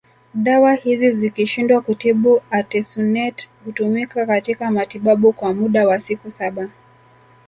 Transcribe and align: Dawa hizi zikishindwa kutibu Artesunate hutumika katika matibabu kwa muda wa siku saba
Dawa 0.33 0.73
hizi 0.73 1.11
zikishindwa 1.11 1.81
kutibu 1.81 2.41
Artesunate 2.51 3.49
hutumika 3.65 4.25
katika 4.25 4.71
matibabu 4.71 5.33
kwa 5.33 5.53
muda 5.53 5.87
wa 5.87 5.99
siku 5.99 6.31
saba 6.31 6.69